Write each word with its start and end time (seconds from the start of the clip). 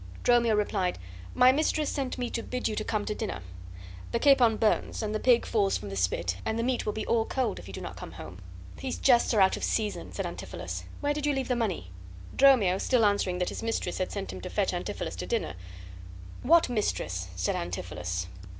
Dromio 0.23 0.55
replied: 0.55 0.97
"My 1.35 1.51
mistress 1.51 1.87
sent 1.91 2.17
me 2.17 2.31
to 2.31 2.41
bid 2.41 2.67
you 2.67 2.75
come 2.75 3.05
to 3.05 3.13
dinner. 3.13 3.41
The 4.13 4.17
capon 4.17 4.57
burns, 4.57 5.03
and 5.03 5.13
the 5.13 5.19
pig 5.19 5.45
falls 5.45 5.77
from 5.77 5.89
the 5.89 5.95
spit, 5.95 6.37
and 6.43 6.57
the 6.57 6.63
meat 6.63 6.87
will 6.87 6.93
be 6.93 7.05
all 7.05 7.23
cold 7.23 7.59
if 7.59 7.67
you 7.67 7.73
do 7.75 7.81
not 7.81 7.97
come 7.97 8.13
home." 8.13 8.39
"These 8.77 8.97
jests 8.97 9.31
are 9.35 9.39
out 9.41 9.57
of 9.57 9.63
season," 9.63 10.11
said 10.11 10.25
Antipholus. 10.25 10.85
"Where 11.01 11.13
did 11.13 11.27
you 11.27 11.33
leave 11.33 11.49
the 11.49 11.55
money?" 11.55 11.91
Dromio 12.35 12.79
still 12.79 13.05
answering 13.05 13.37
that 13.37 13.49
his 13.49 13.61
mistress 13.61 13.99
had 13.99 14.11
sent 14.11 14.33
him 14.33 14.41
to 14.41 14.49
fetch 14.49 14.73
Antipholus 14.73 15.15
to 15.17 15.27
dinner, 15.27 15.53
"What 16.41 16.67
mistress?" 16.67 17.27
said 17.35 17.55
Antipholus. 17.55 18.25